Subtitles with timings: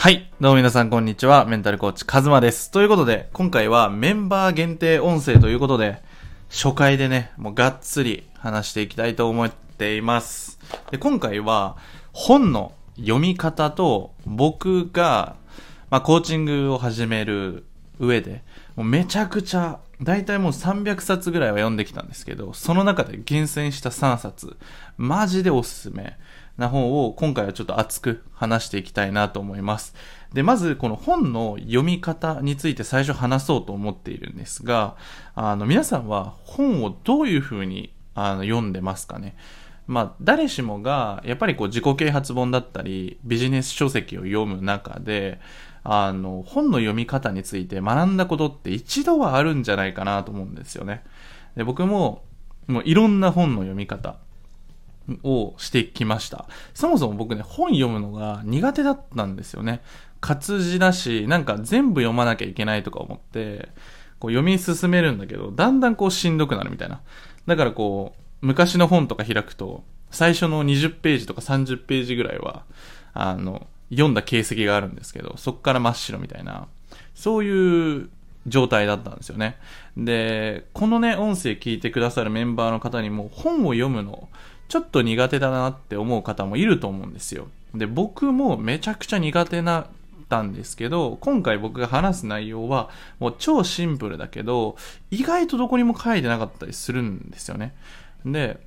[0.00, 0.30] はい。
[0.40, 1.44] どうも皆さん、こんにちは。
[1.44, 2.70] メンタルコーチ、カズマです。
[2.70, 6.02] ということで、今回はメンバー限定音声ということで、
[6.48, 10.58] 初回でね、もうがっつり話していきたいと思っています。
[10.90, 11.76] で、今回は、
[12.14, 15.36] 本の読み方と、僕が、
[15.90, 17.66] まあ、コーチングを始める
[17.98, 18.42] 上で、
[18.76, 24.56] もうめちゃくちゃ、だいたいもう300冊ぐらいは読んできたんですけど、その中で厳選した3冊、
[24.96, 26.16] マジでおすすめ
[26.60, 29.94] な本を今回はちょっと熱く話していきたいなと思います。
[30.32, 34.96] で、まずこの本の読み方について最初話そうと思っているんですが、
[35.34, 39.36] あの皆さんは本をどういう風にあの読んでますかね？
[39.86, 45.40] まあ、誰しもが、やっぱりこう自己啓発本だったり、ビジネス書籍を読む中で、
[45.82, 51.02] あの、本の読み方について学んだことって一度はあるんじゃないかなと思うんですよね。
[51.56, 52.22] で僕も、
[52.68, 54.14] もういろんな本の読み方
[55.22, 56.46] をしてきました。
[56.74, 59.82] そもそも僕ね、本読むのが苦手だったんですよね。
[60.20, 63.70] 活字だし、なんか全部読まなきゃいけないとか思って、
[64.18, 67.00] こう読み進めるんだけど、だんだんこうしんどくなるみたいな。
[67.46, 72.64] だからこう、昔の本とか開くと、最初の20ページとか30ページぐらいは、
[73.14, 76.68] あの、読んだ形跡があるんですけど、そっから真っ白みたいな、
[77.14, 78.10] そういう
[78.46, 79.58] 状態だったんですよね。
[79.96, 84.28] で、このね、音声聞いてくださるメンバーの方にも、本を読むの、
[84.70, 87.48] ちょっと苦手だなって思う方もいると思うんですよ。
[87.74, 89.86] で、僕もめちゃくちゃ苦手な、
[90.30, 94.76] たんですけど、今回僕が話す内容は、もう超シンプルだけど、
[95.10, 97.74] 意外とどこにも書いてなかったりするんですよね。
[98.24, 98.60] で、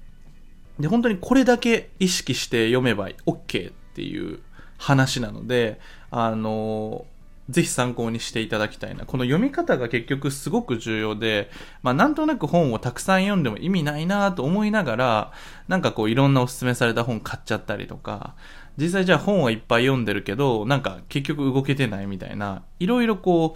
[0.78, 4.40] で、本当にこれだけ意識して読めば OK っていう
[4.78, 5.80] 話なので、
[6.12, 7.06] あの、
[7.50, 9.06] ぜひ参考にしていただきたいな。
[9.06, 11.50] この読み方が結局すごく重要で、
[11.82, 15.32] まあなんとなく本をたくさん読んでも意味ないなと思いながら、
[15.68, 18.36] なんかこういろんなおすすめされた本買っちゃったりとか、
[18.78, 23.56] 実際じゃあ本はいっぱい読んでるけど、なんか結局動けてないみたいな、いろいろこ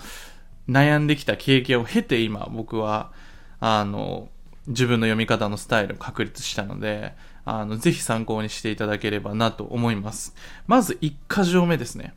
[0.67, 3.11] う悩んできた経験を経て今僕は、
[3.59, 4.29] あの、
[4.67, 7.13] 自分の読み方のスタイルを確立したので、
[7.45, 10.35] あの、ぜひ参考にしていただければなと思います。
[10.67, 12.13] まず1箇条目ですね。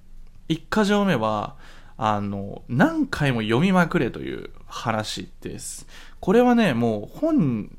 [0.50, 1.56] 1箇条目は、
[1.96, 5.86] あの、何回も読みまくれという話です。
[6.18, 7.70] これはね、もう本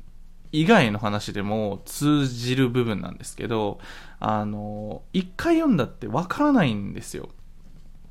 [0.52, 3.78] 以外の話でも通じる部分なんですけど、
[4.20, 7.28] あの、1回読んだってわからないんですよ。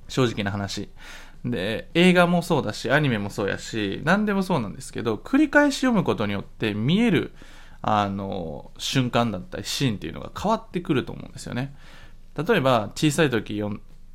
[0.09, 0.89] 正直な話。
[1.43, 7.33] で、映画もそうだし、アニメもそうやし、何でもそうなんですけど、繰り返し読むことによって見える、
[7.81, 11.75] あの、瞬間だったりシーンっていうのが変わってくると思うんですよね。
[12.35, 13.61] 例えば、小さい時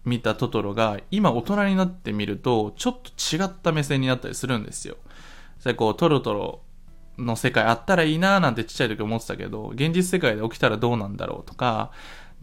[0.07, 4.97] 見たトトロが、今大人になってみると、ちょっと違った目線になったりするんですよ。
[5.59, 6.61] それこう、トロトロ
[7.19, 11.91] の世界あったらいいなーなんてちっちゃい時思ってたけど、現実世界で起きたらどうなんだろうとか、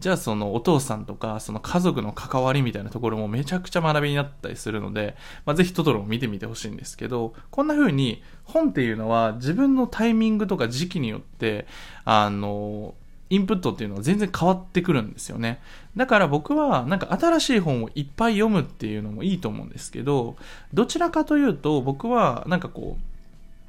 [0.00, 11.66] じゃあそのお父さんとか、その家族の関わりみたいなところもめちゃくちゃ学びになったりするので、まあ、ぜひトトロを見てみてほしいんですけど、こんな風に本っていうのは自分のタイミングとか時期によって、
[12.04, 12.94] あの、
[13.30, 15.60] インプットっていうのは全然変わってくるんですよね。
[15.96, 20.36] だから僕はなんか新しい本をいっぱい読むっていうのもいいと思うんですけど、
[20.72, 23.02] どちらかというと僕はなんかこう、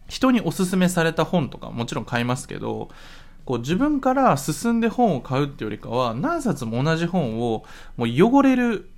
[0.08, 2.90] 人におすすめされた本とかもちろん買いますけど、
[3.46, 7.64] こう自分から進んで本を買うってよりかは何冊も同じ本を
[7.96, 8.90] もう汚れる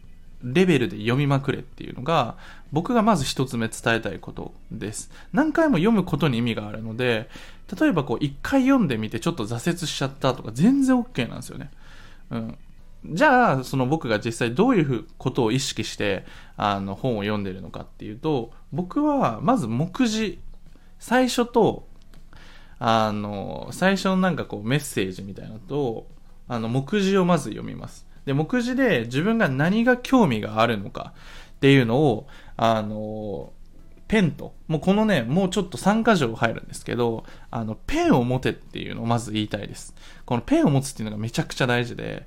[0.44, 2.35] レベルで読みまくれっていうのが
[2.71, 5.11] 僕がまず一つ目伝えたいことです。
[5.33, 7.29] 何回も読むことに意味があるので、
[7.77, 11.69] 例えばこう一回読んでみてちょっと挫折しちゃったとか全然 OK なんですよね。
[12.31, 12.57] うん。
[13.09, 16.25] じゃあ、その僕が実際どういうことを意識して
[16.56, 20.40] あの本を読んでるのかっていうと、僕はまず目次、
[21.00, 21.88] 最初と
[22.79, 26.07] あの、最初のなんかこうメッセージみたいなのと、
[26.47, 28.06] あの、目次をまず読みます。
[28.25, 31.13] で、目次で自分が何が興味があるのか
[31.51, 33.51] っていうのを、あの、
[34.07, 39.95] ペンと、もうこのね、もうちょっと3箇条入るんですけど、あの、ペンを持てっていうのをまず言いたいです。
[40.25, 42.25] このペンを持つっていうのがめちゃくちゃ大事で、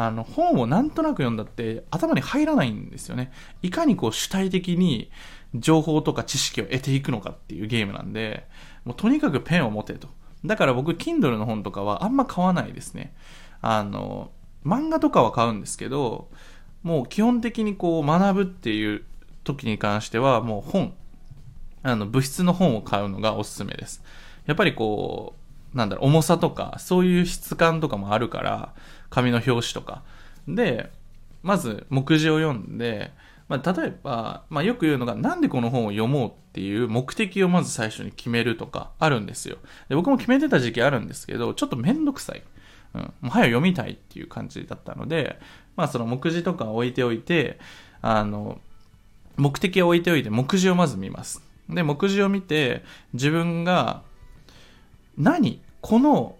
[0.00, 3.32] あの、本をなんとなく読んだって頭に入らないんですよね。
[3.62, 5.10] いかにこう主体的に
[5.54, 8.46] 情報とか知識を得ていくのかっていうゲームなんで、
[8.84, 10.06] もうとにかくペンを持てと。
[10.44, 13.12] だから僕、Kindle の本とかはあんま買わないですね。
[13.60, 14.30] あの、
[14.64, 16.30] 漫画とかは買うんですけど、
[16.84, 19.02] もう基本的にこう学ぶっていう
[19.42, 20.94] 時に関してはもう本、
[21.82, 24.04] あの物質の本を買うのがおすすめです。
[24.46, 28.74] やっぱりこう、なんだろ、重さとか、そういう質感とかもあるから、
[29.10, 30.02] 紙の表紙とか。
[30.46, 30.90] で、
[31.42, 33.12] まず目次を読んで、
[33.48, 39.56] まあ、例えば、まあ、よく言うのが、なんでこの本を読もうっていう目的をまず最初に決めるとかあるんですよ。
[39.88, 42.42] で僕も決めてた時期あるんですけど、ちょっとめんどくさい。
[42.94, 43.00] うん。
[43.02, 45.38] もう早読みたいっていう感じだったので、
[45.76, 47.58] まあその目次とか置いておいて、
[48.02, 48.60] あの、
[49.36, 51.42] 目的を置いておいて、目次をまず見ます。
[51.70, 52.82] で、目次を見て、
[53.12, 54.02] 自分が、
[55.18, 55.60] 何？
[55.80, 56.36] この、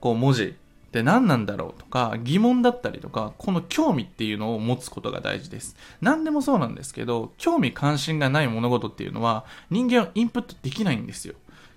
[0.00, 0.44] こう文字
[0.88, 5.76] って何なんだろうとか疑問だったりとかこの興味っていうのを持つことが大事です。
[6.00, 11.34] 何でもそうなんですけど興味関心がない物事っていうのは人間はインプットできないんですよ。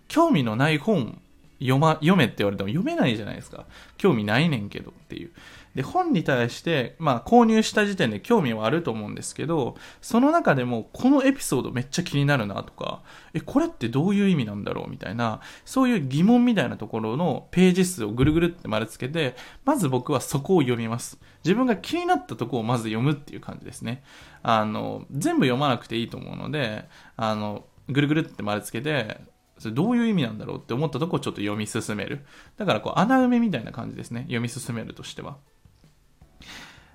[0.08, 1.20] 興味のない本
[1.60, 3.66] 読ま読めって言われても読めないじゃないですか。
[3.98, 5.32] 興味ないねんけどっていう。
[5.76, 13.04] で、本に対して、まあ、購入した時点で興味はあると思うんですけど、その中でも、このエピソードめっちゃ気になるなとか、
[13.34, 14.90] え、これってどういう意味なんだろう？
[14.90, 21.20] みたいな、そういう疑問みたいなところのページ数をぐるぐるって丸つけて、まず僕はそこを読みます。
[21.44, 24.04] 自分が気になったとこをまず読むっていう感じですね。
[24.44, 29.22] あの、全部読まなくていいと思うので、あの、ぐるぐるって丸つけて、
[29.58, 32.26] それどういう意味なんだろうって思ったとこをちょっと読み進める。
[32.58, 34.22] だからこう穴埋めみたいな感じですね。
[34.22, 35.38] 読み進めるとしては。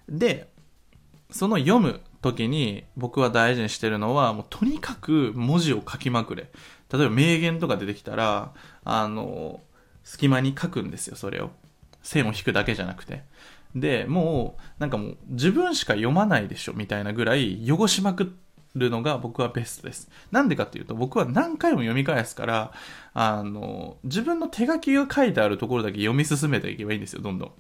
[0.09, 0.49] で、
[1.31, 6.51] その読む時に僕は大事にしてるのは、もうとにかく文字を書きまくれ。
[6.93, 8.53] 例えば名言とか出てきたら、
[8.85, 9.61] あの、
[10.05, 11.51] 隙間に書くんですよ、それを。
[12.03, 13.25] 線を引くだけじゃなくて。
[13.75, 18.37] で、もう、なんかもう自分しか読まないでしょ、みたいなぐらい汚しまく
[18.75, 20.09] るのが僕はベストです。
[20.31, 22.73] なんでかっていうと、僕は何回も読み返すから、
[23.15, 27.53] あの、自分の手書きが書いてあるところだけ読み進めていけばいいんですよ、どんどん。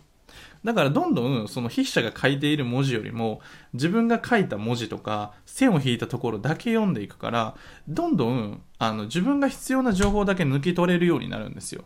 [0.67, 3.41] だからどんどんその筆者が書いている文字よりも
[3.73, 7.55] 自分が書いた文字とか線を引いたところだけ読んでいくから
[7.87, 11.85] どんどんあの自分が必要な情報だけ抜き取れるようになるんですよ。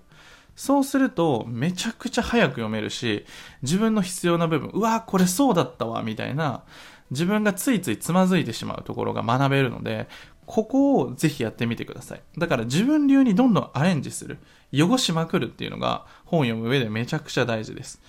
[0.56, 3.26] そうするとめちゃくちゃ早く読めるし
[3.60, 6.62] 自分の必要な部分うわこれそうだったわみたいな
[7.10, 10.08] 自分がついついつまずいてしまうところが学べるので
[10.46, 12.22] ここをぜひやってみてください。
[12.38, 14.38] だから自分流にどんどんアレンジする。
[14.72, 18.00] 汚しまくるっていうのが本を読む上でめちゃくちゃ大事です。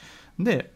[0.44, 0.72] で、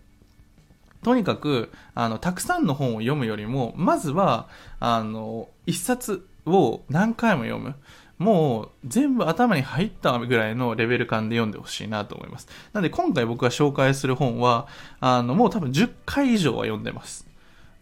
[1.04, 4.48] とにかく、あの、たくさんの本を読むよりも、まずは、
[4.80, 7.76] あの、一冊を何回も読む。
[8.18, 12.48] もう全部頭に入ったぐらいのレベル感で読んでほしいなと思います。
[12.72, 14.68] なので今回僕が紹介する本は、
[15.00, 17.28] あの、もう多分10回以上は読んでます。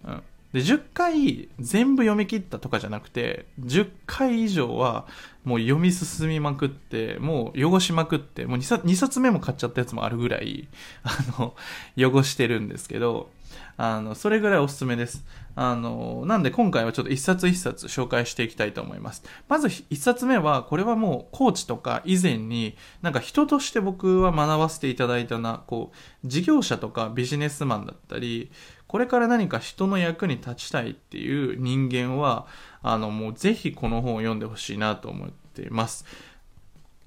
[0.06, 0.24] うん。
[0.53, 5.06] で、10回全部読み切ったとかじゃなくて、10回以上は
[5.43, 10.67] もう読み進みまくって、もう汚しまくって、もう 2, 冊2冊目も買っちゃったやつもあるぐらい、
[11.03, 11.55] あの、
[11.97, 13.29] 汚してるんですけど、
[13.77, 15.25] あの、それぐらいおすすめです。
[15.55, 19.23] あの、なんで今回はちょっと一冊一冊紹介していきたいと思います。
[19.47, 28.51] まず一冊目は、これはもうコーチとか以前に、なんか人として僕は学ばせていただいたな、こう、事業者とかビジネスマンだったり、
[28.87, 32.45] これから何か人の役に立ちたいっていう人間は、
[32.83, 36.06] あの、もうぜひこの本を読んでほしいなと思っています。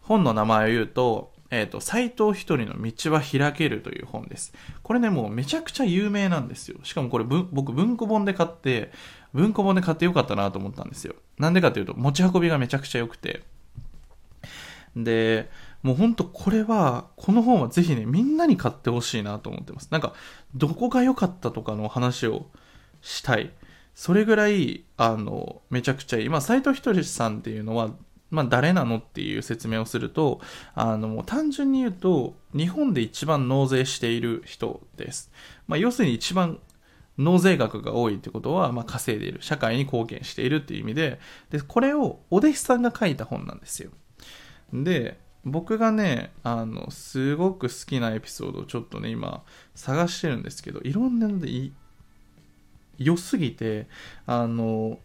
[0.01, 4.53] 本の名前を言うと、えっ、ー、と、斎藤一人の道は開けるという本です。
[4.83, 6.79] これね、もうめちゃくちゃ有名なんですよ。
[6.83, 8.91] しかもこれ僕文庫本で買って、
[9.33, 11.15] 文庫本で買ってよかったなと思ったんですよ。
[11.39, 13.43] なんでかというと、持ち運びがめちゃくちゃ良くて。
[14.97, 15.51] で、
[15.83, 19.89] もうほんとこれは、この本はぜひね、みんなに買ってほしいなと思ってます。
[19.91, 20.15] なんか、
[20.55, 22.47] どこが良かったとかの話を
[23.03, 23.53] したい。
[23.97, 26.29] それぐらい、あの、めちゃくちゃいい。
[26.29, 27.95] まあ、斎藤ひとりさんっていうのは、
[28.31, 30.43] まあ、誰なのっていう説明をすると、
[30.75, 35.33] あの、単純に言うと、日本で一番納税している人です。
[35.67, 36.59] まあ、要するに一番
[37.17, 39.41] 納税額が多いってことは、まあ、稼いでいる。
[39.41, 43.91] 社会に貢献しているっていう意味で、で、これをお弟子さんが書いた本なんですよ。
[44.75, 49.43] で、僕がね、あの、すごく好きなエピソードをちょっとね、今、
[49.75, 51.49] 探してるんですけど、いろんなので
[52.99, 53.87] 良すぎて、
[54.27, 54.99] あの、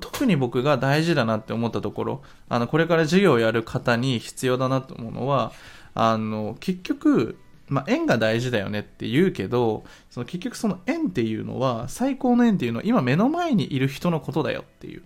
[0.00, 5.52] 特に僕が大事だなって思ったところ、あの、これから授業をやる方に必要だなと思うのは、
[5.94, 15.02] あの、結局、まあ、縁が大事だよねって言うけど、その結局その縁っていうのは、最高の縁っていうのは今目の前にいる人のことだよっていう。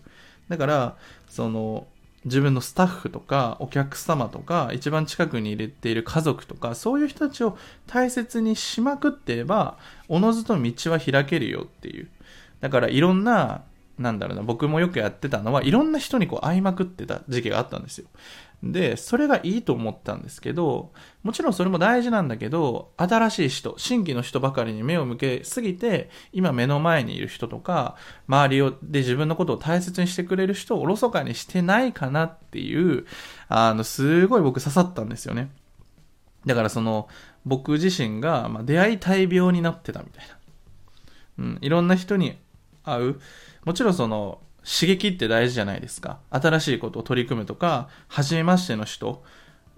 [0.49, 0.97] だから、
[1.29, 1.87] その、
[2.25, 12.09] 自分のスタッフとかお客様とか一番近くに入れている家族とかそういう人たちを大切にしまくってればおのずと道は開けるよっていう。
[12.61, 13.63] だからいろんな
[13.99, 18.07] なんだろうな僕もよくやってたのはいろんな人にこう会いまくってた時期があったんですよ。
[18.63, 27.97] で、それがいいと思ったんですけど、もちろんそれも大事なんだけど、新しい人、新規の人ばかりに目を向けすぎて、今目の前にいる人とか、
[28.29, 33.07] 周りをで自分のことを大切にしてくれる人をおろそかにしてないかなっていう、
[33.49, 35.51] あの、すごい僕刺さったんですよね。
[36.45, 37.09] だからその、
[37.47, 40.37] 僕自身が、まあ、出会い大病になってたみたいな。
[41.39, 42.39] うん、いろんな人に
[42.85, 43.21] 会う。
[43.65, 46.21] もちろんその、刺激って大事じゃないですか。
[46.31, 49.23] 新しいことを取り組むとか、初めましての人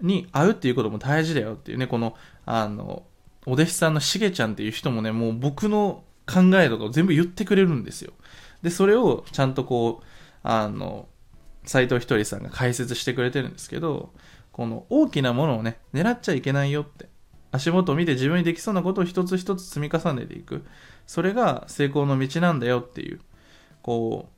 [0.01, 3.03] に会うっていうことも大事だよっていうね、この、あの、
[3.45, 8.13] お弟子さんのしげちゃんっていう人もね、もう僕の考えとかを全部言ってくれるんですよ。
[8.61, 10.05] で、それをちゃんとこう、
[10.43, 11.07] あの、
[11.65, 14.13] 斎藤ひとりさんが解説してくれてるんですけど、
[14.51, 17.09] この大きなものをね、狙っちゃいけないよって。
[17.51, 20.65] 足元を見て自分にできそうなことを一つ一つ積み重ねていく。
[21.05, 23.19] それが成功の道なんだよっていう。
[23.81, 24.32] こう、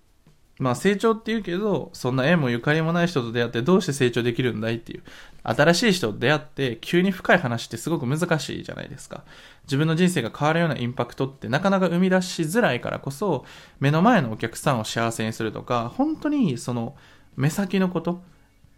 [0.58, 5.04] まあ成長って言うけど、そんな縁もゆかりもない人と出会ってどうして成長できるんだいっていう。
[5.44, 9.24] 新しい人と出会って急に深い話ってすごく難しいじゃないですか。
[9.66, 13.46] 自分の人生が変わるようなインパクトってなかなか生み出しづらいからこそ、
[13.80, 16.96] 目の前のお客さんを幸せにするとか、本当にその
[17.36, 18.22] 目先のこと、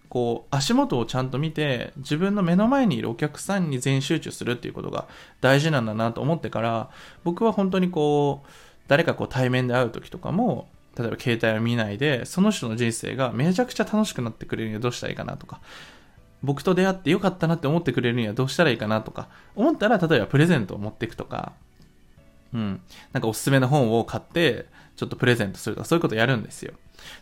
[0.10, 5.06] こう足元をちゃんと見て自分の目の前にいるお客さんに全集中するっていうことが
[5.42, 6.90] 大事なんだなと思ってから
[7.26, 8.50] 僕は本当にこう
[8.88, 15.62] 誰かこう対面で会う時とかも例えば携帯を見ないでその人の人生がめちゃくちゃ楽しくなってくれるにはどうしたらいいかなとか
[16.44, 21.54] 僕と出会ってよかったなって思ってくれるにはどうしたらいいかなとか思ったら例えばプレゼントを持っていくとか
[22.54, 22.82] うん
[23.14, 26.74] なんかおすすめの本を買ってちょっとプレゼントするとかそういうことやるんですよ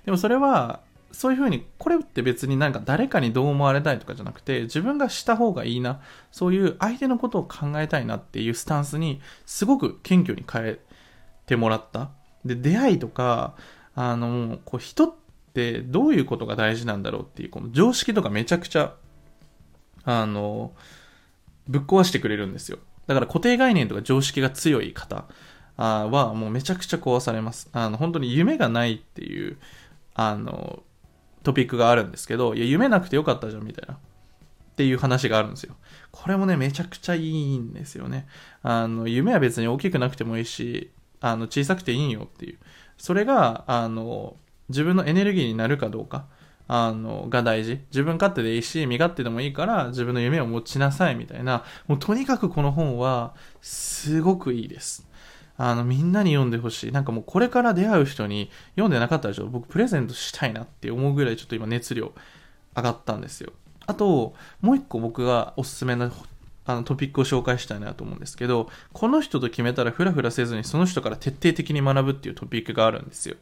[0.05, 0.79] でもそれは
[1.15, 10.79] そういうふうに、これって別になんか誰かにどう思われたいとかじゃなくて、自分がした方がいいな、そういう相手のことを考えたいなっていうスタンスに、すごく謙虚に変え
[11.46, 12.10] てもらった。
[12.46, 13.56] で、出会いとか、
[13.96, 15.14] あの、こう人っ
[15.54, 18.94] てどういうことが大事なんだろうっていう、この常識とかめちゃくちゃ、
[20.04, 20.74] あの、
[21.68, 22.78] ぶっ壊してくれるんですよ。
[23.08, 25.25] だから固定概念とか常識が強い方
[25.78, 27.70] はもうめちゃくちゃ壊されます。
[27.74, 29.58] あの、本当に夢がないっていう、
[30.14, 30.84] あの、
[31.44, 33.96] トピックがあるんですけど、いや、夢なくてよかったじゃん、みたいな。
[33.96, 33.98] っ
[34.75, 35.75] ていう話があるんですよ。
[36.12, 38.28] これもね、めちゃくちゃいいんですよね。
[38.62, 42.57] あの、夢は別に大きくなくてもいいし、あの、小さくていいよっていう。
[42.98, 44.36] それが、あの、
[44.69, 46.25] 自分のエネルギーになるかどうか、
[46.67, 47.81] あの、が大事。
[47.91, 51.63] 自分勝手でいいし、身勝手でもいいから、自分の夢を持ちなさいみたいな。
[51.88, 55.07] もうとにかくこの本は、すごくいいです。
[55.57, 56.91] あの、みんなに読んでほしい。
[56.91, 62.12] なんかもうこれから出会う人に読んでなかったでしょ僕プレゼントしたいなって思うぐらいちょっと今熱量
[62.75, 63.53] 上がったんですよ。
[63.86, 66.12] あと、もう一個僕がおすすめな
[66.65, 73.36] あのトピックを紹介したいなと思うんですけど、この人と決めたらフラフラせずにその人から徹底的に学ぶっていうトピックがあるんですよ。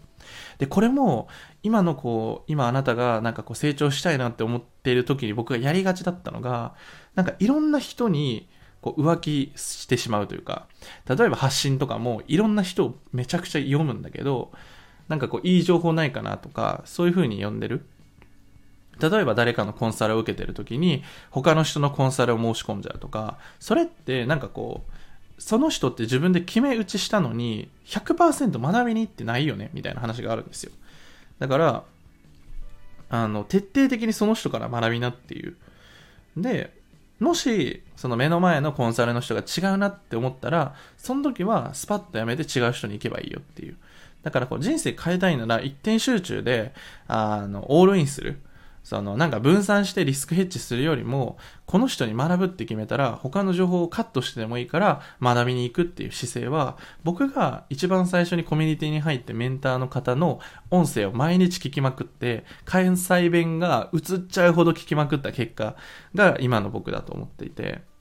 [0.57, 1.27] で、これも
[1.63, 6.75] 今のこう、今あなたがなんかこう成長したいなって思っている時に僕がやりがちだったのが、
[7.15, 8.49] なんかいろんな人に
[8.81, 10.67] こう浮気してしまうというか、
[11.07, 14.51] 例えば発信とかもいろんな人をめちゃくちゃ読むんだけど、
[15.07, 17.85] なんかこういい情報ないかなとか、そういう風に読んでる。
[18.99, 30.71] 例えば誰かのコンサルを受けてる時に他の人のコンサルを申し込んじゃうとか、それってなんかこう、その人って自分で決め打ちしたのに100%学びに行ってないよねみたいな話があるんですよ。
[31.39, 31.83] だから、
[33.09, 35.55] あの、徹底的にその人から学びなっていう。
[36.37, 36.73] で、
[37.19, 43.77] もし、その目の前のコンサルの人が違うなって思ったら、その時はスパッとやめて違う人に行けばいいよっていう。
[44.23, 46.73] だからこう人生変えたいなら一点集中で、
[47.07, 48.39] あの、オールインする。
[48.83, 65.75] そのなんか分散してリスクヘッジするよりも、この人に学ぶって決めたら、他の情報をカットしてでもいいから学びに行くっていう姿勢は、僕が一番最初にコミュニティに入ってメンターの方の音声を毎日聞きまくって、関西弁が映っちゃうほど聞きまくった結果
[66.13, 67.92] が今の僕だと思っていて、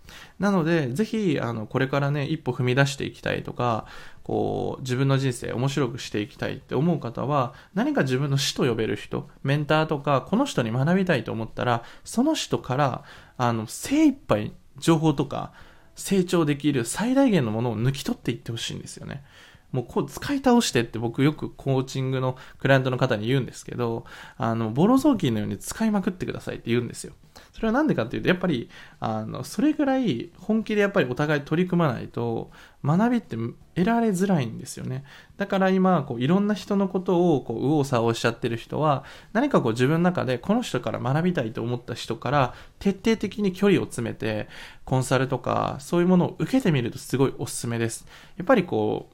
[0.42, 3.86] なので、ぜひ、あの、これからね、一歩踏み出していきたいとか、
[4.24, 13.04] こう、自分の人生面白くしていきたいって思う方は、何か自分の師と呼べる人、メンターとか、この人に学びたいと思ったら、その人から、
[13.36, 15.52] あの、精一杯情報とか、
[15.94, 19.22] 成長できる最大限のものを抜き取っていってほしいんですよね。
[19.70, 24.04] もうこう使い倒してって僕よくコーチングのクライアントの方に言うんですけど、
[24.36, 27.12] あの、ボロ雑巾のように使いまくってくださいって言うんですよ。
[27.52, 32.50] それはなんでかっていうと、やっぱり、あの、それぐらい本気でやっぱりお互い取り組まないと、
[32.82, 35.04] 学びって得られづらいんですよね。
[35.36, 39.04] だから今、こう、いろんな人のことを、こう、右往左往しちゃってる人は、
[39.34, 44.48] 何かこう自分の中でこの人から学びたいと思った人から、徹底的に距離を詰めて、
[44.86, 48.06] コンサルとか、そういうものを受けてみるとすごいおすすめです。
[48.38, 49.10] やっぱりこ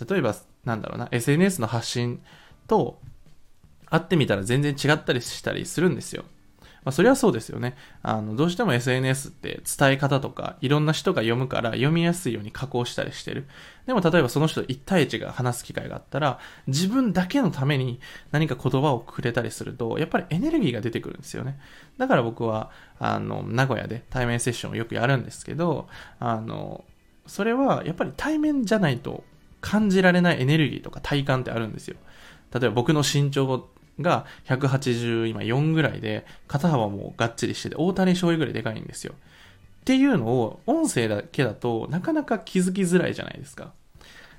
[0.00, 2.20] う、例えば、なんだろうな、SNS の発信
[2.66, 2.98] と、
[3.88, 6.24] 会ってみたら全然違ったりしたりするんですよ。
[6.86, 7.74] まあ、それはそうですよね。
[8.04, 13.48] あの、どうしても SNS って伝え方とか、いろんな人が読むから読みやすいように加工したりしてる。
[13.86, 16.38] でも例えばその人1対1が話す機会があったら、
[16.68, 17.98] 自分だけのために
[18.30, 21.58] 何か言葉をくれたりすると、やっぱりエネルギーが出てくるんですよね。
[21.98, 25.88] だから僕は、あの、名古屋で対面セッションをよくやるんですけど、
[26.20, 26.84] あの、
[27.26, 29.24] それはやっぱり対面じゃないと
[29.60, 31.96] 感じられないエネルギーとか体感ってあるんですよ。
[32.54, 33.68] 例えば僕の身長
[34.00, 39.14] が180今4ぐらいで、肩幅もがっちりしてて、大谷翔平ぐらいでかいんですよ。
[39.80, 43.72] っていうのを音声だけだとなかなか気づきづらいじゃないですか。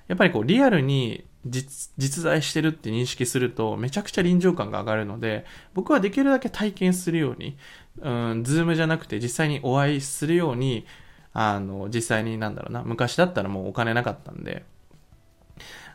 [0.08, 7.58] やっぱりこうリアルに実在してるって認識するとめちゃくちゃ臨場感が上がるので僕はできるだけ体験するように
[8.02, 10.86] うんズームじゃなくて実際にお会いするように
[11.34, 14.66] あの実際になんだろうな昔だったらもうお金なかったんで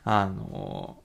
[0.05, 0.97] あの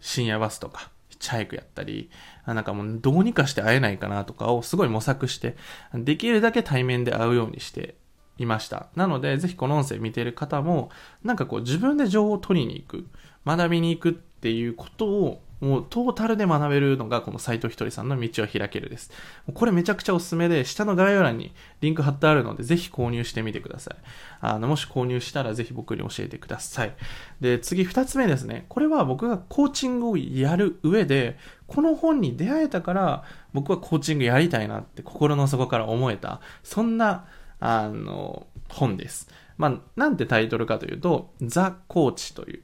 [0.00, 0.90] 深夜バスとか
[1.24, 2.10] チャイクやったり
[2.46, 5.56] なんかもうどうにかして会えないかなとかをすごい模索して
[5.94, 7.96] できるだけ対面で会うようにして
[8.38, 8.88] いました。
[8.96, 10.90] なので、ぜひこの音声見ている方も、
[11.22, 13.06] なんかこう自分で情報を取りに行く、
[13.46, 19.10] 学びに行くっていうことを、もうトータルで学べるのがこの斎藤ひとりさんの道を開けるです。
[19.52, 23.96] これめちゃくちゃおすすめで、下の概要欄にリンク貼ってあるので、ぜひ購入してみてください。
[24.40, 26.94] あの、もし購入したらぜひ僕に教えてください。
[27.40, 28.66] で、次二つ目ですね。
[28.68, 37.24] これは僕がコーチングをやる上で、この本に出会えたから、僕はコーチングやりたいなって心の底から思えた、そんな
[37.60, 39.28] あの、本です。
[39.56, 42.62] まあ、なんてタイトルかというと、ザ・コーチという。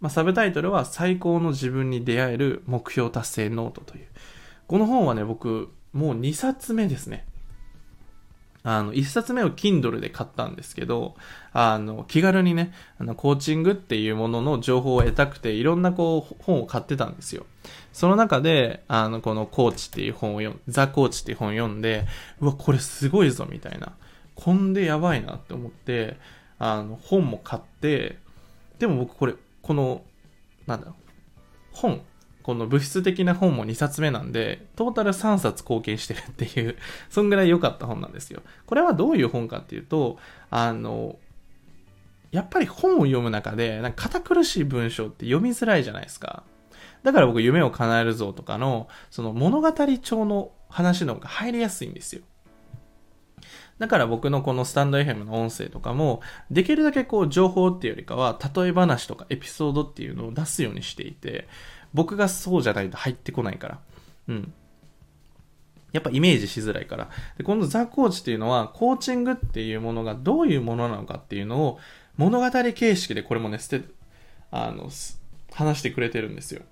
[0.00, 4.06] まあ、サブタイトルは最高の自分に出会える目標達成ノートという。
[4.66, 7.24] この本はね、僕、もう2冊目ですね。
[8.62, 11.14] あの、1冊目を Kindle で買ったんですけど、
[11.52, 17.46] あの、気軽にね、あの、コーチングっていうものの情報を得たくて、いろんなこう、本を買ってたんですよ。
[17.92, 22.06] その中で、あの、このコーチっていう本を読ん、ザ・コーチっていう本を読んで、
[22.40, 23.92] うわ、これすごいぞ、みたいな。
[24.34, 26.18] こんでやばいなって思って、
[26.58, 28.18] あの、本も買って、
[28.78, 29.34] でも僕これ、
[29.68, 30.00] この、
[30.66, 30.94] なんだろう、
[31.72, 32.00] 本、
[32.42, 36.76] この物質的な本も2冊目なんで、トータル3冊貢献してるっていう、
[37.10, 38.40] そんぐらい良かった本なんですよ。
[38.64, 40.16] これはどういう本かっていうと、
[40.48, 41.18] あの、
[42.30, 46.44] やっぱり本を読む中で、なんか堅苦しい文章って読みづらいじゃないですか。
[47.02, 52.22] だから僕、夢を叶えるぞとかの、その物語調の話の方が入りやすいんですよ。
[53.78, 56.20] だから僕のこのスタンド FM の音声とかも、
[56.50, 61.48] できるだけこう情報っていうよりかは、例え話とかエピソードっていうのを出すようにしていて、
[61.94, 63.80] 僕がそうじゃないと入ってこないから。
[64.28, 64.52] うん。
[65.92, 67.08] やっぱイメージしづらいから。
[67.38, 71.78] で、このザ・コーチっていうのは、コーチングっていうものがどういうものなのかっていうのを、
[72.16, 73.88] 物語形式でこれもね、捨て、
[74.50, 74.90] あの、
[75.52, 76.62] 話してくれてるんですよ。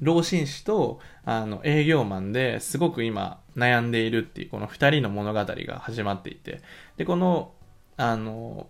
[0.00, 6.60] 老紳士とあの営業マンですごく今悩んでいるっていうこの2人の物語が始まっていて
[6.96, 7.52] でこの
[7.96, 8.68] あの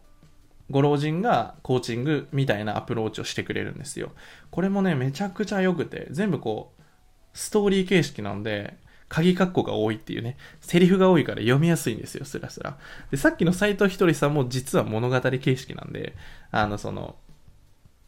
[0.70, 4.12] ご老人がコーチングみたいなアプローチをしてくれるんですよ
[4.50, 6.82] これもねめちゃくちゃ良くて全部こう
[7.32, 8.76] ストーリー形式なので
[9.14, 12.78] 鍵括弧が多いっていうね、セリフが多いから読みやすいんですよ、スラスラ。
[13.12, 16.16] で、さっきの斎藤ひとりさんも実は物語形式なんで、
[16.50, 17.14] あの、その、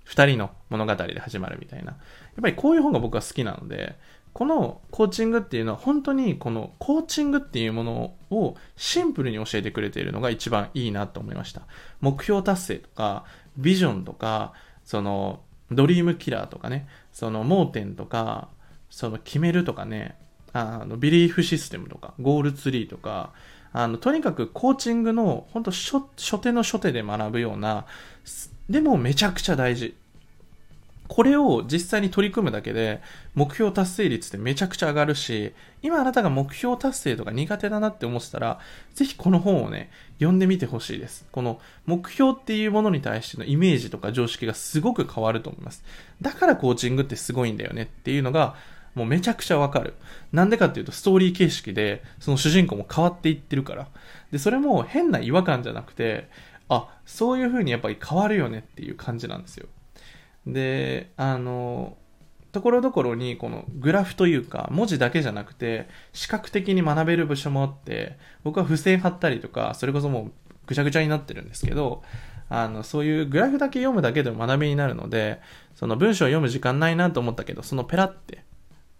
[0.04, 1.92] 二人の物語で始まるみたいな。
[1.92, 3.96] やっぱりこういう本が僕は好きなので、
[4.36, 11.62] このコーチングっていうのは本当にこのコーチングっていうものをシンプルに教えてくれているのが一番いいなと思いました。
[12.02, 13.24] 目標達成とか、
[13.56, 14.52] ビジョンとか、
[14.84, 18.50] そのドリームキラーとかね、その盲点とか、
[18.90, 20.18] その決めるとかね、
[20.52, 23.32] あのビリーフシステムとか、ゴールツリーとか、
[23.72, 27.86] あのとにかくコーチングの本当初初手の初手で学ぶような
[28.68, 29.96] でもめちゃくちゃ大事。
[31.08, 33.00] これを実際に取り組むだけで
[33.34, 38.60] 目標達成率ってめちゃくちゃ上がるし、今あなたが目標達成とか苦手だなって思ってたら、
[38.94, 41.26] ぜひこの本をね、読んでみてほしいです。
[41.32, 45.84] この目標っていうものに対してのイメージとか常識がすごく変わると思います。
[46.20, 48.54] だからコーチングってすごいんだよねっていうのが、
[48.94, 49.94] もうめちゃくちゃわかる。
[50.32, 53.88] なんでかっていうとストーリー形式で、その主人公も変わっていってるから。
[54.32, 56.28] で、それも変な違和感じゃなくて、
[56.68, 59.68] あ、そういう風にやっぱり変わるよねっていう感じなんですよ。
[60.46, 61.96] で、あの、
[62.52, 70.32] ところどころにこのグラフというか文字だけじゃなくて視覚的に学べる部署もあって僕は付箋貼ったりとかそれこそもう
[70.66, 72.02] ぐちゃぐちゃになってるんですけど
[72.48, 75.42] あのそういうグラフだけ読むだけでも学びになるので
[75.74, 78.42] その文章を読む時間ないなと思ったけどそのペラって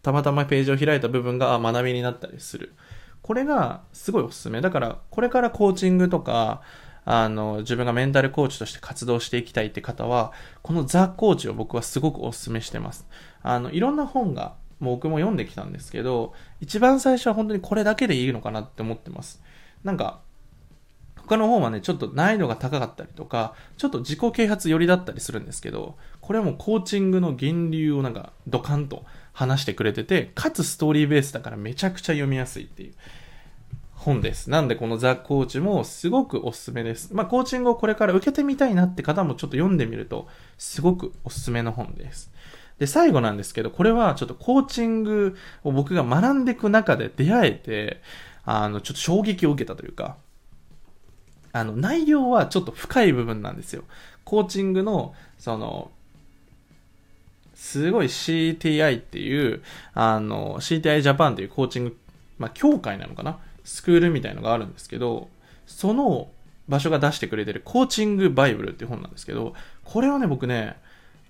[0.03, 2.75] たまたまページを開いた部分が学びになったりする。
[3.23, 4.61] これがすごいおすすめ。
[4.61, 6.63] だからこれからコーチングとか
[7.09, 13.07] あの、自分がメンタルコーチとして活動していきたいって方は、このザ・コーチを僕はすごくお勧めしてます。
[13.43, 19.41] あの、いろんな本が、もう僕も読んできたんですけど、一番最初は本当にこれだけでいいのかなって思ってます。
[19.85, 20.21] なんか、
[21.27, 32.95] 他の本はね、ちょっと難易度が高かったりとか、ちょっと自己啓発寄りだったりするんですけど、これはもうコーチングの源流をなんかドカンと話してくれてて、かつストーリーベースだからめちゃくちゃ読みやすいっていう。
[33.97, 34.51] 本です。
[34.51, 37.13] なんでこのザ・コーチもすごくおすすめです。
[37.15, 40.29] まあコーチングをこれから受けてみたいなって方もちょっと読んでみると
[40.59, 42.31] すごくおすすめの本です。
[42.79, 48.03] で、最後なんですけど、これはちょっとコーチングを僕が学んでいく中で出会えて、
[48.45, 50.17] あの、ちょっと衝撃を受けたというか、
[51.53, 53.85] あの、内容はちょっと深い部分なんですよ。
[54.25, 55.91] コーチングの、その、
[57.55, 59.63] すごい CTI っていう、
[59.95, 61.97] あの、CTI ジャパンっていうコーチング、
[62.39, 63.39] まあ、協会なのかな？
[63.67, 65.29] スクールみたいのがあるんですけど、
[65.67, 66.29] その
[66.69, 70.77] 場所が出してくれてるコーチングバイブルっていう本なんですけど、これはね、僕ね、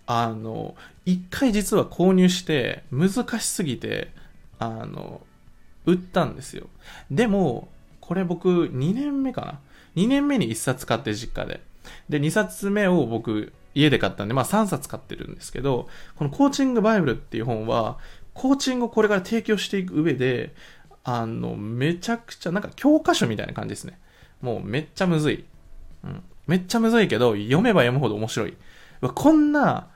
[0.07, 4.13] あの、一回実は購入して、難しすぎて、
[4.59, 5.21] あの、
[5.87, 6.69] 売ったんですよ。
[7.11, 7.69] でも、
[8.01, 9.61] これ僕2年目かな
[9.97, 11.61] ?2 年目に1冊買って実家で。
[12.09, 17.99] で、2冊目を僕家で買ったんで、まあ3冊買ってるんですけど、このコーチングバイブルっていう本は、
[18.33, 20.55] コーチングをこれから提供していく上で、
[21.09, 23.97] あの、めちゃくちゃ、なんか教科書みたいな感じですね。
[24.43, 25.45] もうめっちゃむずい。
[26.03, 26.23] うん。
[26.49, 28.57] めっちゃむずいけど、読めば読むほど面白い。
[29.01, 29.87] こんな、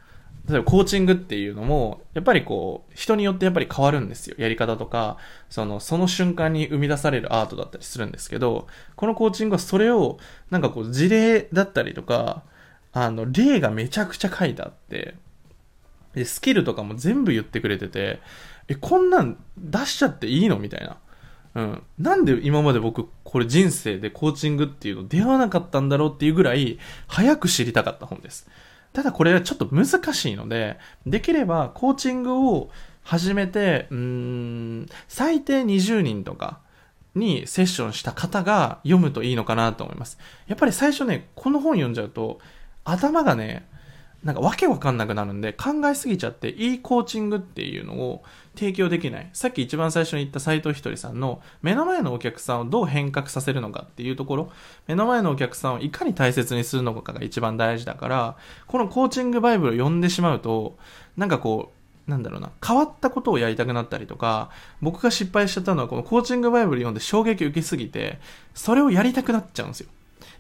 [0.49, 4.37] 例えばコーチングっていうのも、やっぱりこう、人によってやっぱり変わるんですよ。
[4.39, 5.17] やり方とか、
[5.49, 10.19] その、その瞬間に生み出されるアートだったりするんですけど、このコーチングはそれを、
[10.51, 12.45] なんかこう、事例だったりとか、
[12.93, 15.17] あの、例がめちゃくちゃ書いてあって、
[16.15, 18.21] で、スキルとかも全部言ってくれてて、
[18.69, 20.59] え、こんなん出しちゃっていいの？
[20.59, 20.97] みたいな。
[21.55, 21.83] うん。
[21.99, 28.49] なんで今まで僕、これ人生でコーチングっていうの出会わなかったんだろうっていうぐらい、早く知りたかった本です。
[28.93, 32.71] ただこれはちょっと難しいので、できればコーチングを
[33.03, 36.61] 始めて、うん、最低20人とか
[37.15, 40.19] にセッションした方が読むといいのかなと思います。
[40.49, 42.41] やっぱり最初ね、この本読んじゃうと、
[42.85, 43.69] 頭がね、
[44.23, 48.23] なんかわけわかんなくなるんで、考えすぎちゃって、いいコーチングっていうのを
[48.55, 49.31] 提供できない。
[49.33, 54.53] さっき一番最初に言った斉藤ひとりさんの、目の前のお客さんをどう変革させるのかっていうところ、
[54.87, 60.77] 目の前のお客さんをいかに大切にするのかが一番大事だから、このコーチングバイブルを読んでしまうと、
[61.17, 61.73] なんかこ
[62.07, 64.51] う、なんだろうな、変わったことをやりたくなったりとか、
[64.83, 68.21] 僕が失敗しちゃったのは、このコーチングバイブル読んで衝撃を受けすぎて、
[68.53, 69.89] それをやりたくなっちゃうんですよ。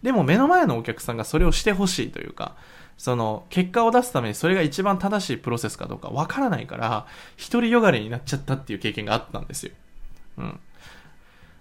[0.03, 2.57] でも目の前のお客さんがそれをしてほしいというか、
[2.99, 7.07] その結果を出すためにそれが一番正しいプロセスかどうかわからないから、
[7.51, 9.73] 独りよがりになっちゃったっていう経験があったんですよ。
[10.38, 10.61] うん。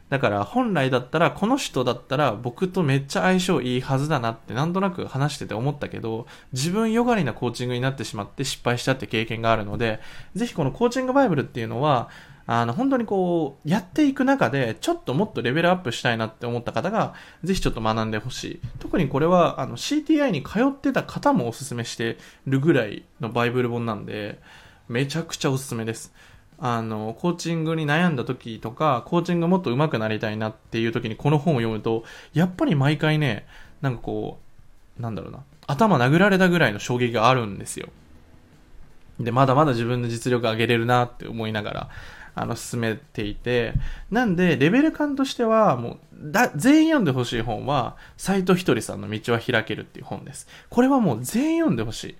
[0.09, 9.99] だから本来だったら、この人だったら僕とめっちゃ相性いいはずだなってなんとなく話してて思ったけど、自分よがりなコーチングになってしまって失敗したって経験があるので、
[10.35, 12.09] ぜひこのコーチングバイブルっていうのは、
[12.51, 18.59] あの、本当にこう、やっていく中で、ちょっともっとレベルアップしたいなって思った方が、ぜひちょっと学んでほしい。
[18.79, 24.39] 特にこれは、あの、CTI に通ってた方もおすすめしてるぐらいのバイブル本なんで、
[24.87, 26.11] めちゃくちゃおすすめです。
[26.57, 33.45] あの、コーチングに悩んだ時とか、コーチングもっと上手くなりたいなっていう時にこの本を読むと、やっぱり毎回ね、
[33.81, 34.39] なんかこ
[34.97, 37.89] う、なんだろうな、頭殴られたぐらいの衝撃があるんですよ。
[39.19, 41.89] で、まだまだ自分の実力上げれるなって思いながら、
[42.35, 43.73] あの、進めていて、
[44.11, 50.47] なんで、レベル感としては、もう、だ、全員読んでほしい本は、斎藤ひとりさんの道は開けるっていう本です。
[50.69, 52.15] これはもう全員読んでほしい。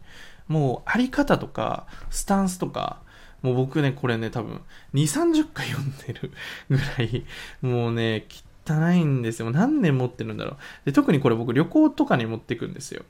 [0.47, 3.01] もう、あり方とか、スタンスとか、
[3.41, 4.61] もう僕ね、これね、多分、
[4.93, 6.31] 2、30回読んでる
[6.69, 7.25] ぐらい、
[7.61, 8.25] もうね、
[8.67, 9.51] 汚いんですよ。
[9.51, 10.57] 何年持ってるんだろう。
[10.85, 13.03] で、特にこれ僕、旅行とかに持ってくんですよ。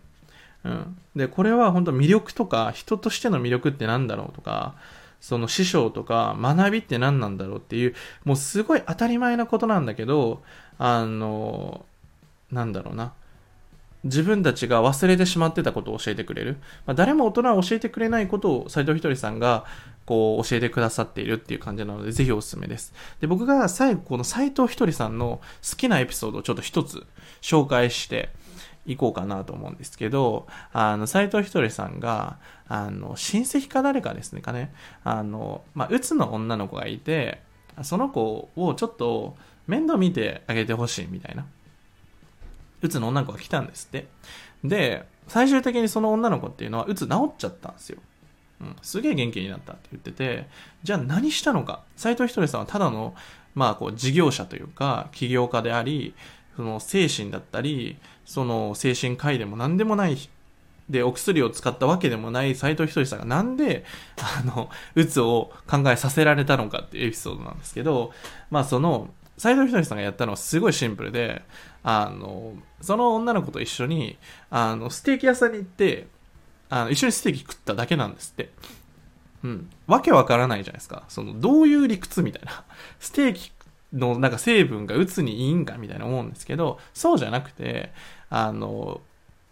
[0.64, 0.98] うん。
[1.16, 4.76] で、これは本当魅力とか、人としての魅力って何だろうとか、
[5.22, 10.42] その師匠とか学びって何なんだろうっていう、もうすごい当たり前なことなんだけど、
[10.78, 11.86] あの、
[12.52, 13.14] なんだろうな。
[14.06, 16.58] 自分たちが忘れてしまってたことを教えてくれる。
[16.86, 19.66] まあ、誰も大人は教えてくれないことを斉藤ひとりさんが
[20.06, 22.94] こう教えてくださっているっていう感じなので、ぜひおすすめです。
[23.20, 27.06] で、僕が最後この斉藤ひとりさんの好きなエピソードをちょっと一つ
[27.42, 28.30] 紹介して
[28.90, 34.74] いこうかなと思うんですけど、あの、斉藤ひとりさんが、あの、親戚か誰かですねかね、
[35.04, 37.42] あの、まあ、うつの女の子がいて、
[37.84, 41.46] その子をちょっと面倒見てあげてほしいみたいな。
[42.82, 44.08] うつの女の子が来たんですって。
[44.64, 48.00] で、最終的にその女の子っていうのは、うつ治っちゃったんですよ。
[48.62, 50.48] うん、すげえ元気になったって言ってて、
[50.84, 51.84] じゃあ何したのか。
[51.96, 53.16] 斉藤ひとりさんはただの、
[53.56, 56.14] まあこう事業者というか、起業家であり、
[56.60, 57.96] その精神だったり、
[58.26, 60.18] その精神科医でも何でもない、
[60.90, 63.86] で、お薬を使ったわけでもない斉藤ひとりさんがなんで、
[64.18, 68.12] あの、うつを考えさせられたのかっていうエピソードなんですけど、
[68.52, 71.44] まあその、斉藤ひとりさんがやったのはすごいシンプルで、
[71.82, 74.18] あの、その女の子と一緒に、
[74.50, 76.08] あの、ステーキ屋さんに行って、
[76.68, 78.50] あの、一緒にステーキ食っただけなんですって。
[79.46, 79.70] うん。
[79.88, 81.06] わけわからないじゃないですか。
[81.08, 82.66] その、どういう理屈みたいな。
[83.00, 83.54] ステーキ
[83.94, 87.92] のなんか成分が鬱にいいんかみたいな思うんですけど、そうじゃなくて、
[88.30, 89.02] あの、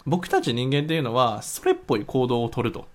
[0.05, 2.87] 僕たち人間っていうのは、それっぽい行動をとると。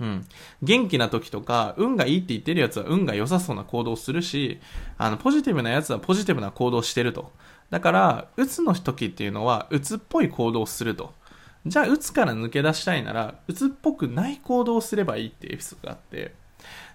[0.00, 0.26] うん。
[0.62, 4.58] 元気な時とか、運がいいって言ってるやつは運が良さそうな行動をするし、
[4.98, 7.30] あの、ポジティブなやつはポジティブな行動をしてると。
[7.70, 11.14] だから、うつの時っていうのは、うつっぽい行動をすると。
[11.66, 16.34] じゃあ、うつから抜け出したいなら、うつっぽくない行動をすればいいってエピソードがあって、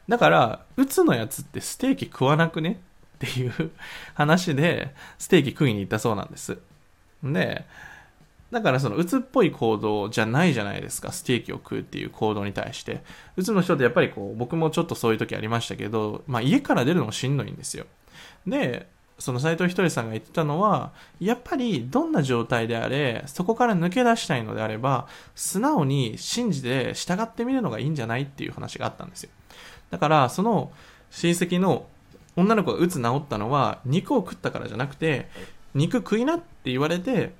[0.10, 2.82] だから、うつのやつってステーキ食わなくね？
[3.26, 3.72] っていう
[4.14, 6.58] 話で、ステーキ食いに行ったそうなんです。
[7.24, 7.66] で、
[8.52, 13.04] だからその、うつっぽい行動じゃないじゃないですか、ステーキを食うっていう行動に対して。
[13.36, 17.86] うつの人ってやっぱりこう、僕もちょっとそういう時ありましたけど、まあ家から出るのもしんどいんですよ。
[18.46, 18.88] で、
[19.20, 29.32] その斎藤ひとりさんが言ってたのは、やっぱりどんな状態であれ、そこから抜け出したいのであれば、素直に信じて従ってみるのがいいんじゃないっていう話があったんですよ。
[29.90, 30.72] だから、その
[31.10, 31.88] 親戚の
[32.38, 35.28] 女の子がうつ治ったのは、肉を食ったからじゃなくて、
[35.74, 37.34] 肉食いなって言われて、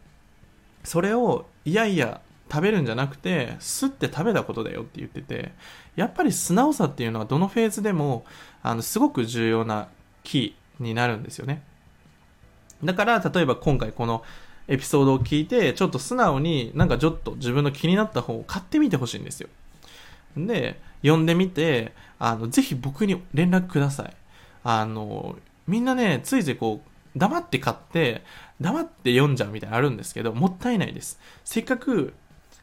[0.84, 2.20] それをいやいや
[2.52, 5.54] 食べるんじゃなくて、すって食べたことだよって言ってて、
[5.96, 8.26] やっぱり素直さっていうのはどのフェーズでも、
[8.62, 9.88] あの、すごく重要な
[10.24, 10.68] キー。
[10.80, 11.62] になるんですよね。
[12.84, 14.24] だから、例えば今回この
[14.68, 19.50] エピソードを聞いて、ちょっと素直になんかちょっと自分の気になった本を買ってみてほしいんですよ。
[20.36, 24.14] で、読んでみて、あの、ぜひ僕に連絡ください。
[24.70, 28.22] あの、みんなね、ついついこう、黙って買って、
[28.60, 31.22] 黙って読んじゃうみたいなのあるんですけど、もったいないです。
[31.46, 32.14] せっかく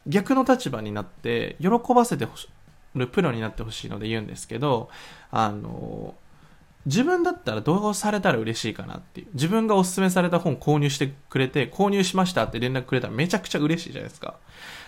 [0.06, 2.46] 逆の立場になって、喜ばせてほし
[2.94, 4.90] るプロになってほしいので言うんですけど、
[5.30, 6.14] あの、
[6.84, 9.28] 自分だったらどうされたら嬉しいかなっていう。
[9.32, 14.34] 自分がおすすめされた本購入してくれて、購入しましたって連絡くれたらめちゃくちゃ嬉しいじゃないですか。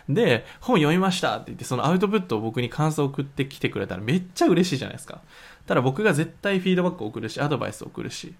[0.06, 5.22] で、本読みましたって言って、そのアウトプットを僕に感想を送ってきてくれたらめっちゃ嬉しいじゃないですか。
[5.66, 8.34] ただ僕が絶対フィードバックを送るし、アドバイスを送るし、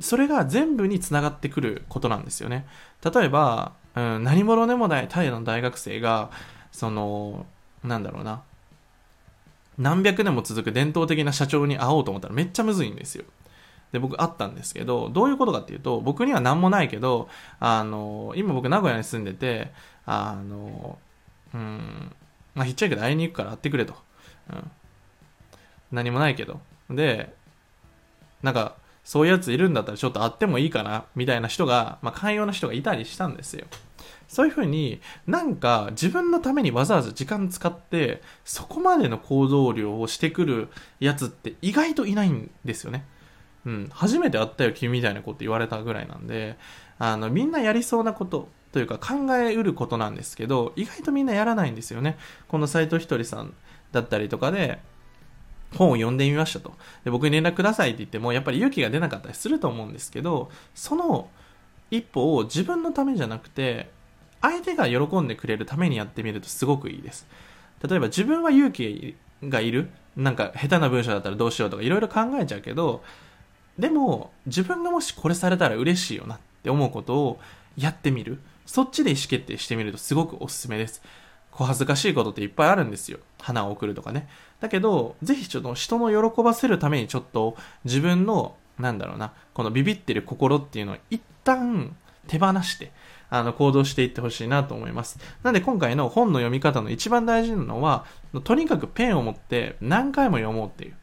[0.00, 2.66] それが全部に繋がってくることなんですよね。
[3.04, 6.30] 例えば、うん、何者でもないタイの大学生が、
[6.72, 7.46] その、
[7.82, 8.42] なんだろうな、
[9.78, 13.24] 何百年も続く伝統的な社長に会おうと思ったらめっちゃむずいんですよ。
[13.92, 19.72] で、僕会ったんですけど、どういうことかっていうと、僕には何もないけど、あの、今僕名古屋に住んでて、
[20.04, 20.98] あの、
[21.54, 22.12] うん、
[22.54, 23.94] まあ、ひっちゃいけど会いに行くから会ってくれと。
[24.52, 24.70] うん。
[25.92, 26.60] 何もないけど。
[26.90, 27.34] で、
[28.42, 33.66] なんか、そういうやついるんだったらちょっと会ってもいいかな、みたいな人が、まあ、寛容な人がいたりしたんですよ。
[34.28, 40.68] そういうふうになんか自分のためにわざわざ時間使ってそこまでの行動量をしてくる
[41.00, 43.06] やつって意外といないんですよね。
[43.64, 43.88] うん。
[43.90, 46.58] 初めて会ったよ君みたいなこと言われたぐらいなんで、
[46.98, 52.18] あの、みんなやりそうなことというか考えうることなんですけど、意外とみんなやらないんですよね。
[52.48, 53.54] この斎藤ひとりさん
[53.92, 54.78] だったりとかで、
[55.76, 56.72] 本を読んでみましたと。
[57.04, 61.28] で、僕に連絡くださいって言っても、やっぱり勇気が出なかったりすると思うんですけど、その
[61.90, 63.90] 一歩を自分のためじゃなくて、
[64.40, 67.26] 相手が喜んでくれるためにやってみるとすごくいいです。
[67.86, 73.02] 例えば自分は勇気がいるなんか下手な文章だったらどうしようとかいろいろ考えちゃうけど、
[73.78, 77.40] でも自分がもしこれされたら嬉しいよなって思うことを
[77.76, 78.38] やってみる。
[78.66, 81.02] そっちで意思決定してみるとすごくおすすめです。
[81.52, 83.18] 小恥ずかしいことっていっぱいあるんですよ。
[83.40, 84.28] 花を送るとかね。
[84.60, 92.92] だけど、ぜひちょっと人の喜ばせるためにちょっと自分の、なんだろうな、このビビってる心っていうのを一旦手放して、
[93.30, 95.18] あの、行動していってほしいなと思います。
[95.42, 98.06] なんで今回の本の読み方の一番大事なのは、
[98.44, 100.94] とにかくペンを持って何回も読もうっていう。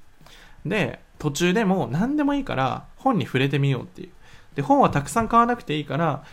[0.65, 4.09] で、途中でも何でもいいから本に触れてみようっていう。
[4.55, 6.23] で、本はたくさん買わなくていいから、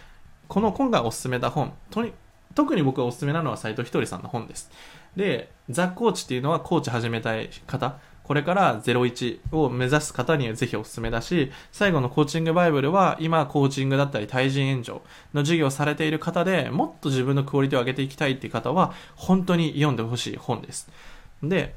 [0.48, 2.12] この今回おすすめた本、とに
[2.54, 4.70] 特に僕がおすすめなのは斎藤ひとりさんの本です。
[5.16, 15.00] で、ザ・コーチっていうのはコーチ始めたい方、これから01を目指す方にはぜひおすすめだし、最後のコーチングバイブルは今コーチングだったり対人援助
[15.34, 20.88] の授業をされている方でもっと自分のクオリティを上げていきたいっていう方は本当に読んでほしい本です。
[21.42, 21.74] で、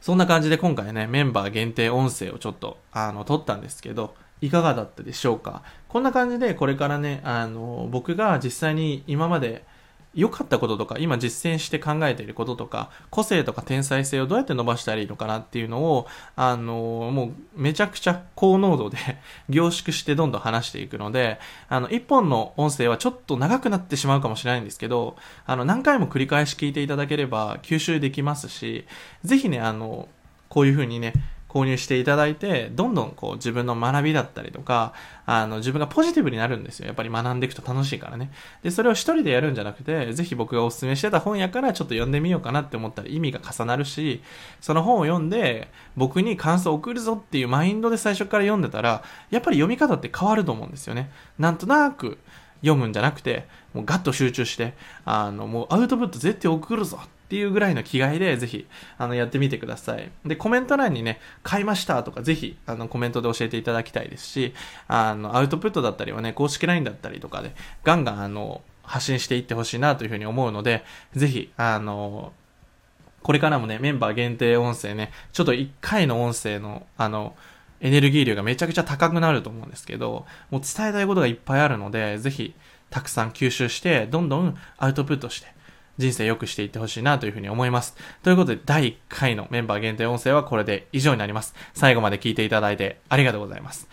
[0.00, 5.62] そんな感じで今回ね、メンバー限定音声をちょっとあの撮ったんですけど、いかがだったでしょうか？
[5.88, 9.64] こんな感じでこれからね、あの、僕が実際に今まで
[10.14, 18.98] 良かったこととか、今実践して考えていることとか、個性とか天才性をどうやって伸ばしたらいいのかなっていうのを、あの、もうめちゃくちゃ高濃度で
[19.48, 28.84] 凝縮してどんどん話していくので、あの、一本の音声はちょっと長くなってしまうかもしれないんですけど、あの、何回も繰り返し聞いていただければ吸収できますし、
[29.24, 30.08] ぜひね、あの、
[30.50, 31.14] こういう風にね、
[31.54, 34.92] 購入していただいて、どんどんこう自分の学びだったりとか、
[35.24, 36.86] あの自分がポジティブになるんですよ。
[36.86, 38.32] やっぱり学んでいくと楽しいからね。
[38.64, 44.20] で、それを一人でやるんじゃなくて、ぜひ僕がお勧めしてた本やからちょっと読んでみようかなって思ったら意味が重なるし、
[44.60, 51.12] その本を読んで僕に感想を送るぞっていうマインドで最初から読んでたら、やっぱり読み方って変わると思うんですよね。
[51.38, 52.18] なんとなく、
[52.62, 56.98] 読むんじゃなくて、もうガッと集中して、あの、もうアウトプット絶対送るぞ
[57.34, 58.64] っていうぐらいの気概で、ぜひ、
[58.96, 60.08] あの、やってみてください。
[60.24, 64.54] で、コメント欄にね、買いましたとか、ぜひ、あの、コメントで教えていただきたいですし、
[64.86, 72.32] あの、アウトプットだったりはね、公式 LINE だったりとかで、ガンガン、あの、発信していってほしいなというふうに思うので、ぜひ、あの、
[73.24, 77.34] これからもね、メンバー限定音声ね、ちょっと1回の音声の、あの、
[77.80, 82.54] エネルギー量がめちゃくちゃ高くなると思うんですけど、もう伝えたいことがいっぱいあるので、ぜひ、
[82.90, 85.53] たくさん吸収して、どんどんアウトプットして、
[85.98, 87.96] 人生良くしていってほしいなというふうに思います。
[88.22, 91.54] ということで、第1回のメンバー限定音声はこれで以上になります。
[91.74, 93.88] 最後まで聞いていただいてありがとうございます。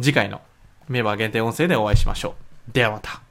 [0.00, 0.40] 次回の
[0.88, 2.34] メンバー限定音声でお会いしましょ
[2.68, 2.72] う。
[2.72, 3.25] ではまた。